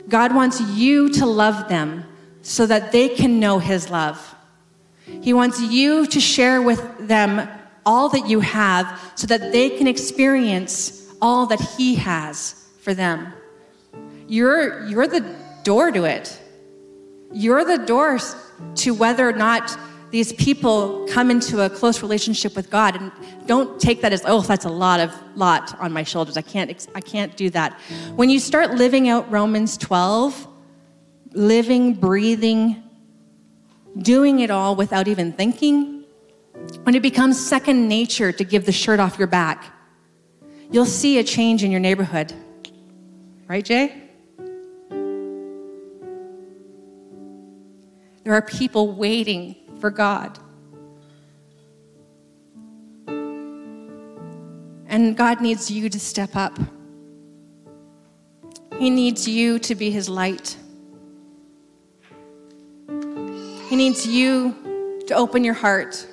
[0.09, 2.03] God wants you to love them
[2.41, 4.35] so that they can know His love.
[5.21, 7.47] He wants you to share with them
[7.85, 13.33] all that you have so that they can experience all that He has for them.
[14.27, 15.25] You're, you're the
[15.63, 16.39] door to it.
[17.31, 18.19] You're the door
[18.75, 19.77] to whether or not
[20.13, 23.11] these people come into a close relationship with God and
[23.47, 26.37] don't take that as oh that's a lot of lot on my shoulders.
[26.37, 27.73] I can't I can't do that.
[28.15, 30.47] When you start living out Romans 12
[31.31, 32.83] living breathing
[33.97, 36.03] doing it all without even thinking
[36.83, 39.65] when it becomes second nature to give the shirt off your back
[40.69, 42.31] you'll see a change in your neighborhood.
[43.47, 43.99] Right Jay?
[48.23, 50.39] There are people waiting for God.
[54.87, 56.57] And God needs you to step up.
[58.79, 60.55] He needs you to be his light.
[62.87, 66.07] He needs you to open your heart.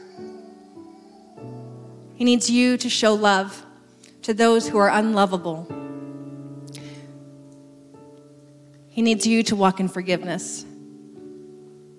[2.17, 3.65] He needs you to show love
[4.23, 5.69] to those who are unlovable.
[8.89, 10.67] He needs you to walk in forgiveness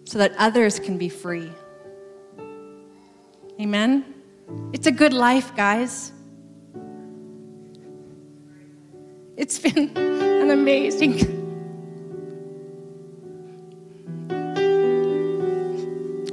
[0.04, 1.50] so that others can be free.
[3.60, 4.06] Amen?
[4.74, 6.12] It's a good life, guys.
[9.38, 11.42] It's been an amazing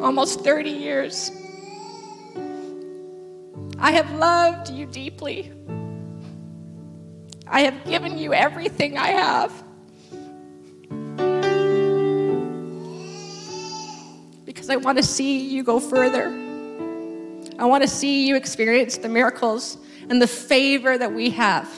[0.00, 1.30] almost 30 years.
[3.78, 5.52] I have loved you deeply.
[7.46, 9.52] I have given you everything I have.
[14.44, 16.47] Because I want to see you go further.
[17.58, 21.68] I want to see you experience the miracles and the favor that we have.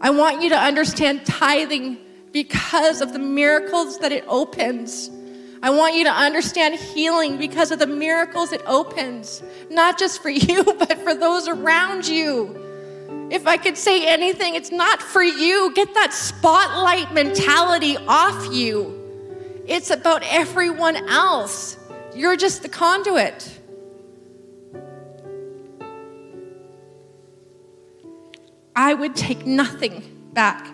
[0.00, 1.98] I want you to understand tithing
[2.32, 5.10] because of the miracles that it opens.
[5.62, 10.28] I want you to understand healing because of the miracles it opens, not just for
[10.30, 12.60] you, but for those around you.
[13.30, 15.72] If I could say anything, it's not for you.
[15.74, 19.00] Get that spotlight mentality off you.
[19.66, 21.78] It's about everyone else.
[22.14, 23.53] You're just the conduit.
[28.76, 30.66] I would take nothing back.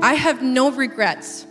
[0.00, 1.46] I have no regrets.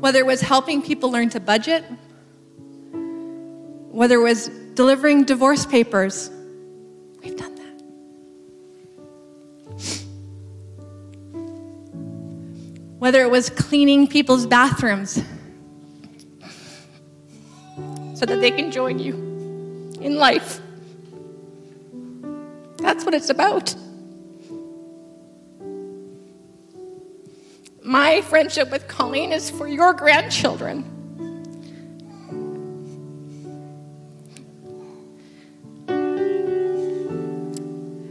[0.00, 1.84] whether it was helping people learn to budget,
[3.90, 6.30] whether it was delivering divorce papers.
[7.22, 7.82] We've done that.
[12.98, 15.22] Whether it was cleaning people's bathrooms
[18.20, 19.14] so that they can join you
[20.02, 20.60] in life.
[22.76, 23.74] That's what it's about.
[27.82, 30.84] My friendship with Colleen is for your grandchildren.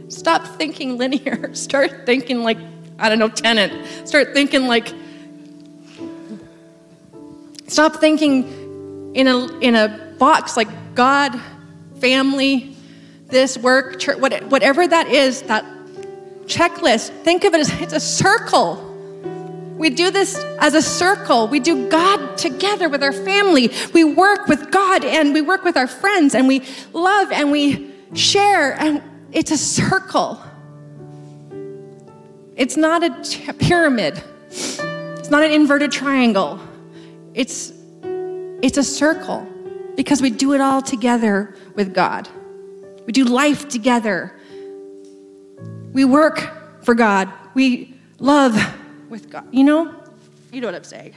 [0.08, 1.54] Stop thinking linear.
[1.54, 2.58] Start thinking like,
[2.98, 4.08] I don't know, Tenet.
[4.08, 4.92] Start thinking like,
[7.68, 8.59] stop thinking
[9.14, 11.38] in a, in a box like God,
[12.00, 12.76] family,
[13.26, 15.64] this work, church, whatever that is, that
[16.46, 17.10] checklist.
[17.22, 18.86] Think of it as it's a circle.
[19.76, 21.48] We do this as a circle.
[21.48, 23.70] We do God together with our family.
[23.94, 27.90] We work with God and we work with our friends and we love and we
[28.12, 28.74] share.
[28.74, 30.38] And it's a circle.
[32.56, 34.22] It's not a pyramid.
[34.50, 36.60] It's not an inverted triangle.
[37.32, 37.72] It's,
[38.62, 39.46] it's a circle
[39.96, 42.28] because we do it all together with God.
[43.06, 44.38] We do life together.
[45.92, 47.32] We work for God.
[47.54, 48.56] We love
[49.08, 49.46] with God.
[49.50, 49.94] You know?
[50.52, 51.14] You know what I'm saying.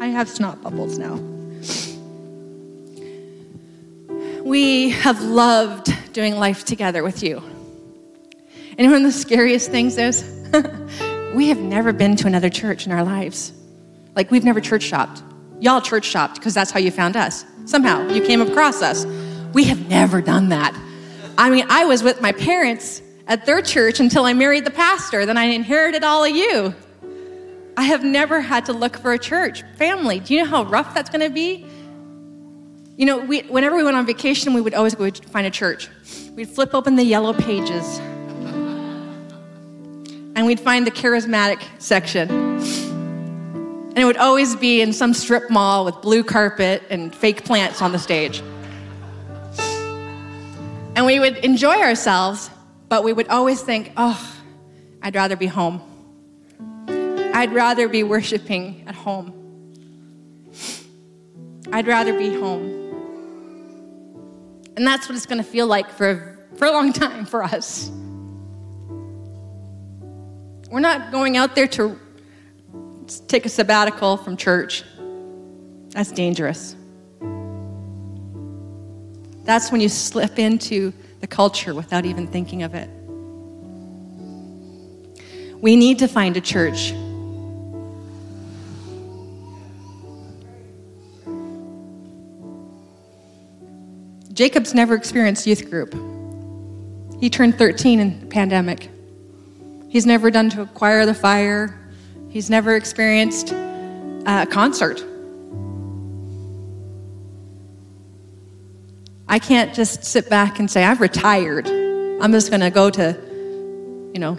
[0.00, 1.14] I have snot bubbles now.
[4.42, 7.42] We have loved doing life together with you.
[8.76, 10.24] And one of the scariest things is
[11.34, 13.52] we have never been to another church in our lives.
[14.16, 15.22] Like we've never church shopped.
[15.62, 17.44] Y'all church shopped because that's how you found us.
[17.66, 19.06] Somehow you came across us.
[19.54, 20.76] We have never done that.
[21.38, 25.24] I mean, I was with my parents at their church until I married the pastor.
[25.24, 26.74] Then I inherited all of you.
[27.76, 29.62] I have never had to look for a church.
[29.76, 31.64] Family, do you know how rough that's going to be?
[32.96, 35.88] You know, we, whenever we went on vacation, we would always go find a church.
[36.34, 38.00] We'd flip open the yellow pages
[40.34, 42.91] and we'd find the charismatic section.
[43.92, 47.82] And it would always be in some strip mall with blue carpet and fake plants
[47.82, 48.42] on the stage.
[50.96, 52.48] And we would enjoy ourselves,
[52.88, 54.34] but we would always think, oh,
[55.02, 55.82] I'd rather be home.
[56.88, 59.34] I'd rather be worshiping at home.
[61.70, 62.62] I'd rather be home.
[64.76, 67.90] And that's what it's going to feel like for, for a long time for us.
[70.70, 71.98] We're not going out there to
[73.28, 74.84] take a sabbatical from church.
[75.90, 76.76] That's dangerous.
[79.44, 82.88] That's when you slip into the culture without even thinking of it.
[85.60, 86.92] We need to find a church
[94.32, 95.92] Jacob's never experienced youth group.
[97.20, 98.88] He turned 13 in the pandemic.
[99.90, 101.78] He's never done to acquire the fire.
[102.32, 105.04] He's never experienced a concert.
[109.28, 111.66] I can't just sit back and say, I've retired.
[111.68, 114.38] I'm just going to go to, you know,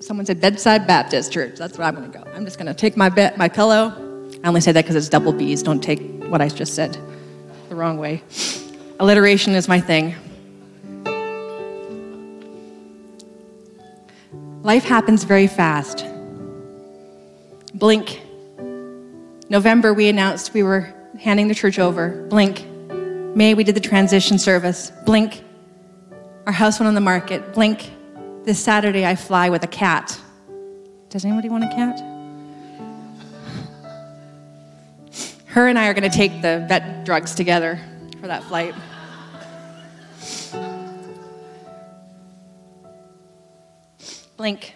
[0.00, 1.58] someone said, bedside Baptist church.
[1.58, 2.24] That's where I'm going to go.
[2.34, 4.30] I'm just going to take my, be- my pillow.
[4.42, 5.62] I only say that because it's double B's.
[5.62, 6.96] Don't take what I just said
[7.68, 8.22] the wrong way.
[8.98, 10.14] Alliteration is my thing.
[14.62, 16.06] Life happens very fast.
[17.74, 18.20] Blink.
[19.48, 22.26] November, we announced we were handing the church over.
[22.28, 22.66] Blink.
[23.36, 24.92] May, we did the transition service.
[25.06, 25.44] Blink.
[26.46, 27.52] Our house went on the market.
[27.52, 27.90] Blink.
[28.44, 30.18] This Saturday, I fly with a cat.
[31.10, 32.00] Does anybody want a cat?
[35.46, 37.78] Her and I are going to take the vet drugs together
[38.20, 38.74] for that flight.
[44.36, 44.74] Blink.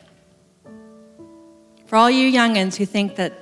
[1.86, 3.32] For all you youngins who think that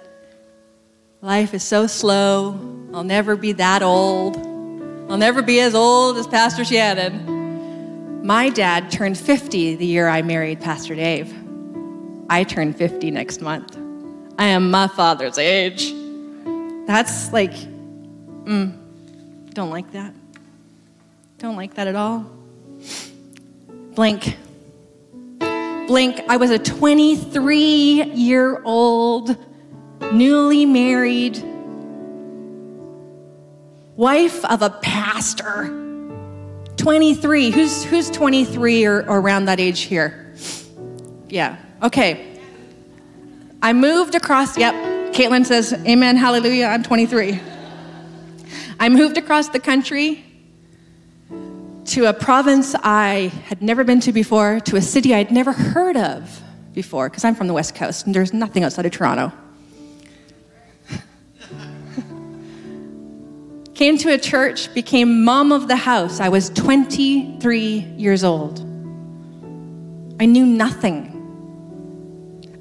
[1.21, 2.59] life is so slow,
[2.93, 4.37] I'll never be that old,
[5.09, 8.25] I'll never be as old as Pastor Shannon.
[8.25, 11.33] My dad turned 50 the year I married Pastor Dave.
[12.29, 13.77] I turn 50 next month.
[14.39, 15.93] I am my father's age.
[16.87, 18.77] That's like, mm,
[19.55, 20.15] don't like that.
[21.39, 22.25] Don't like that at all.
[23.95, 24.37] Blink.
[25.87, 26.21] Blink.
[26.29, 29.37] I was a 23 year old,
[30.13, 31.43] newly married
[33.97, 35.79] wife of a pastor.
[36.77, 37.51] 23.
[37.51, 40.35] Who's, who's 23 or, or around that age here?
[41.29, 41.57] Yeah.
[41.83, 42.39] Okay.
[43.63, 44.75] I moved across, yep.
[45.15, 47.39] Caitlin says, Amen, hallelujah, I'm 23.
[48.81, 50.25] I moved across the country
[51.93, 55.95] to a province I had never been to before, to a city I'd never heard
[55.95, 56.41] of
[56.73, 59.31] before, because I'm from the West Coast and there's nothing outside of Toronto.
[63.75, 66.19] Came to a church, became mom of the house.
[66.19, 67.61] I was 23
[67.99, 68.61] years old.
[70.19, 71.11] I knew nothing.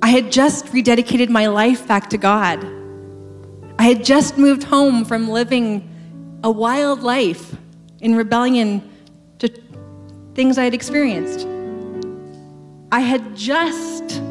[0.02, 2.66] I had just rededicated my life back to God.
[3.80, 5.88] I had just moved home from living
[6.44, 7.56] a wild life
[8.02, 8.91] in rebellion
[10.34, 11.48] things I had experienced.
[12.92, 14.22] I had just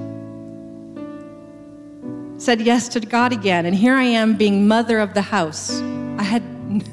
[2.36, 5.80] said yes to God again, and here I am being mother of the house.
[6.18, 6.42] I had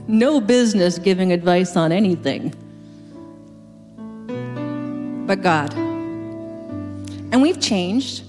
[0.10, 2.54] no business giving advice on anything
[5.28, 5.74] but God.
[5.74, 8.24] And we've changed.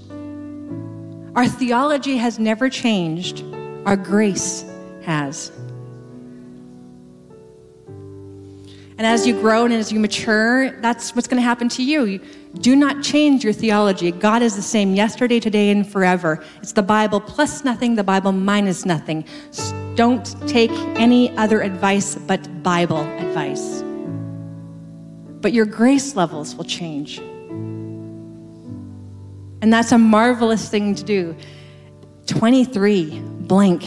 [1.37, 3.45] Our theology has never changed,
[3.87, 4.65] our grace
[5.03, 5.53] has.
[8.99, 12.05] And as you grow and as you mature, that's what's going to happen to you.
[12.05, 12.21] you.
[12.55, 14.11] Do not change your theology.
[14.11, 16.43] God is the same yesterday, today, and forever.
[16.61, 19.25] It's the Bible plus nothing, the Bible minus nothing.
[19.95, 23.83] Don't take any other advice but Bible advice.
[25.41, 27.19] But your grace levels will change.
[29.61, 31.37] And that's a marvelous thing to do.
[32.27, 33.85] 23, blank.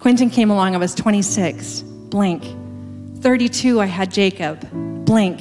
[0.00, 2.59] Quentin came along, I was 26, blank.
[3.20, 4.66] 32, I had Jacob,
[5.04, 5.40] blank.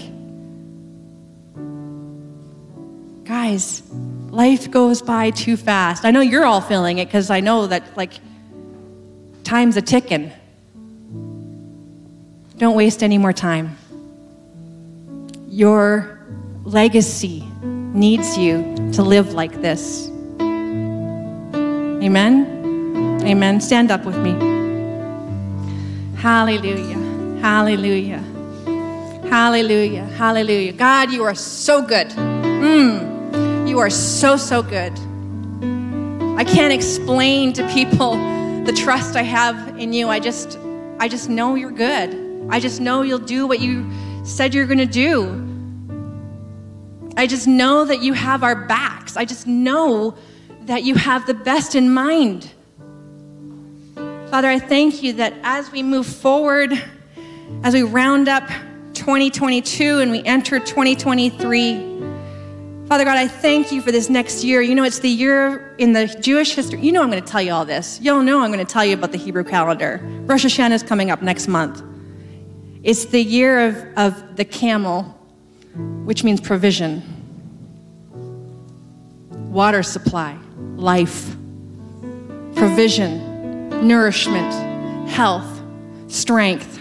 [3.25, 3.83] Guys,
[4.29, 6.03] life goes by too fast.
[6.03, 8.13] I know you're all feeling it because I know that, like,
[9.43, 10.31] time's a ticking.
[12.57, 13.77] Don't waste any more time.
[15.47, 16.19] Your
[16.65, 20.09] legacy needs you to live like this.
[22.01, 23.21] Amen?
[23.23, 23.61] Amen.
[23.61, 24.31] Stand up with me.
[26.17, 26.98] Hallelujah.
[27.41, 28.23] Hallelujah.
[29.29, 30.03] Hallelujah.
[30.03, 30.73] Hallelujah.
[30.73, 32.09] God, you are so good.
[32.09, 34.91] Mm, you are so, so good.
[36.37, 38.15] I can't explain to people
[38.65, 40.09] the trust I have in you.
[40.09, 40.59] I just
[40.99, 42.47] I just know you're good.
[42.49, 43.89] I just know you'll do what you
[44.25, 45.45] said you're going to do.
[47.15, 49.15] I just know that you have our backs.
[49.15, 50.17] I just know
[50.63, 52.51] that you have the best in mind.
[54.29, 56.71] Father, I thank you that as we move forward,
[57.63, 58.47] as we round up
[58.93, 61.89] 2022 and we enter 2023,
[62.87, 64.61] Father God, I thank you for this next year.
[64.61, 66.81] You know, it's the year in the Jewish history.
[66.81, 67.99] You know, I'm going to tell you all this.
[68.01, 69.99] You'll know I'm going to tell you about the Hebrew calendar.
[70.25, 71.83] Rosh Hashanah is coming up next month.
[72.81, 75.03] It's the year of, of the camel
[76.09, 77.03] which means provision,
[79.51, 80.37] water supply,
[80.75, 81.35] life,
[82.55, 85.61] provision, nourishment, health,
[86.07, 86.78] strength,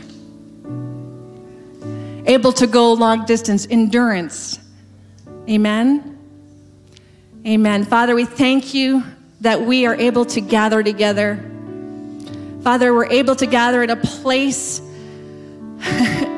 [2.28, 4.60] able to go long distance, endurance.
[5.48, 6.18] Amen.
[7.46, 7.84] Amen.
[7.84, 9.02] Father, we thank you
[9.40, 11.42] that we are able to gather together.
[12.62, 14.80] Father, we're able to gather at a place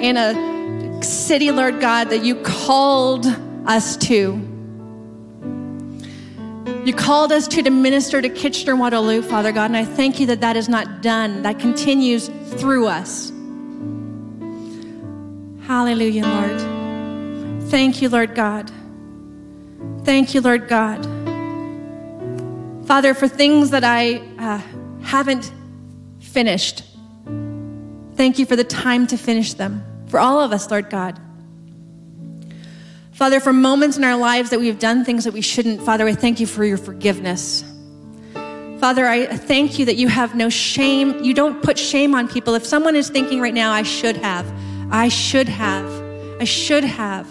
[0.01, 3.26] in a city, Lord God, that you called
[3.66, 4.47] us to.
[6.84, 10.26] You called us to to minister to Kitchener Waterloo, Father God, and I thank you
[10.26, 11.43] that that is not done.
[11.43, 13.32] That continues through us.
[15.71, 17.62] Hallelujah, Lord.
[17.71, 18.68] Thank you, Lord God.
[20.03, 21.05] Thank you, Lord God.
[22.89, 24.61] Father, for things that I uh,
[25.05, 25.53] haven't
[26.18, 26.83] finished,
[28.16, 29.85] thank you for the time to finish them.
[30.09, 31.21] For all of us, Lord God.
[33.12, 36.05] Father, for moments in our lives that we have done things that we shouldn't, Father,
[36.05, 37.62] I thank you for your forgiveness.
[38.81, 41.23] Father, I thank you that you have no shame.
[41.23, 42.57] You don't put shame on people.
[42.57, 44.53] If someone is thinking right now, I should have,
[44.93, 45.88] I should have,
[46.41, 47.28] I should have,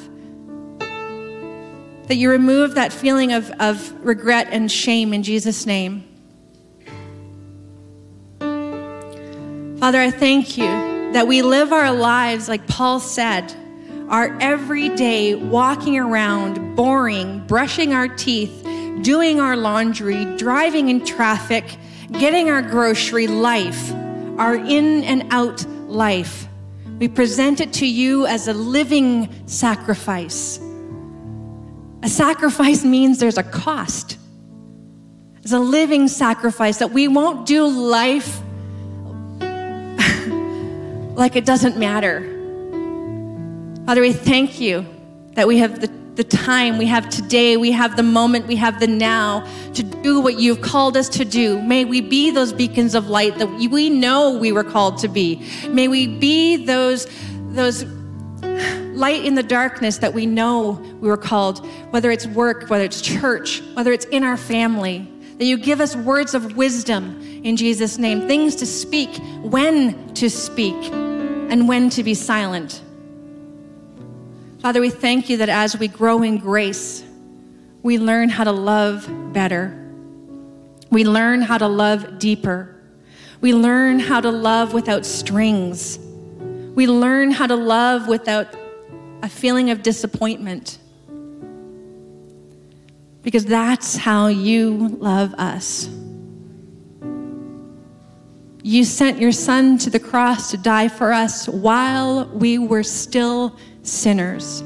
[2.07, 6.03] that you remove that feeling of, of regret and shame in Jesus' name.
[9.79, 10.65] Father, I thank you
[11.13, 13.53] that we live our lives, like Paul said,
[14.09, 18.63] our everyday walking around, boring, brushing our teeth,
[19.01, 21.63] doing our laundry, driving in traffic,
[22.11, 23.93] getting our grocery life,
[24.37, 26.48] our in and out life.
[26.99, 30.59] We present it to you as a living sacrifice
[32.01, 34.17] a sacrifice means there's a cost.
[35.41, 38.41] It's a living sacrifice that we won't do life
[41.15, 42.21] like it doesn't matter.
[43.85, 44.85] Father, we thank you
[45.33, 45.87] that we have the,
[46.19, 49.39] the time, we have today, we have the moment, we have the now
[49.73, 51.61] to do what you've called us to do.
[51.61, 55.41] May we be those beacons of light that we know we were called to be.
[55.69, 57.07] May we be those,
[57.51, 57.85] those
[58.91, 62.99] light in the darkness that we know we were called, whether it's work, whether it's
[62.99, 65.09] church, whether it's in our family.
[65.37, 69.09] That you give us words of wisdom in Jesus' name, things to speak,
[69.41, 72.81] when to speak, and when to be silent.
[74.61, 77.05] Father, we thank you that as we grow in grace,
[77.81, 79.73] we learn how to love better.
[80.91, 82.75] We learn how to love deeper.
[83.39, 85.97] We learn how to love without strings.
[86.75, 88.47] We learn how to love without
[89.23, 90.77] a feeling of disappointment.
[93.23, 95.89] Because that's how you love us.
[98.61, 103.55] You sent your son to the cross to die for us while we were still
[103.83, 104.61] sinners.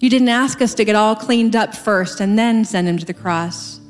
[0.00, 3.04] You didn't ask us to get all cleaned up first and then send him to
[3.04, 3.80] the cross.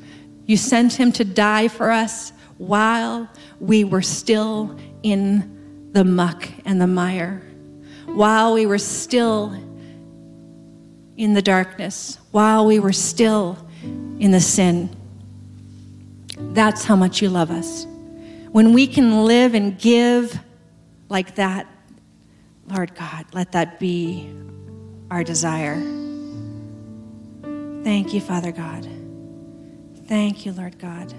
[0.47, 3.29] You sent him to die for us while
[3.61, 7.43] we were still in the muck and the mire,
[8.07, 9.53] while we were still
[11.17, 13.59] in the darkness, while we were still
[14.19, 14.89] in the sin.
[16.39, 17.87] That's how much you love us.
[18.51, 20.39] When we can live and give
[21.09, 21.67] like that,
[22.67, 24.31] Lord God, let that be
[25.11, 25.77] our desire.
[27.83, 28.89] Thank you, Father God.
[30.07, 31.13] Thank you, Lord God.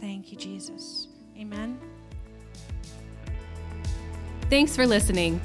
[0.00, 1.08] Thank you, Jesus.
[1.38, 1.78] Amen.
[4.48, 5.40] Thanks for listening.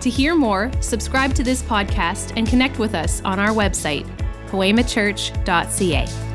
[0.00, 4.06] To hear more, subscribe to this podcast and connect with us on our website,
[4.48, 6.29] poemachurch.ca.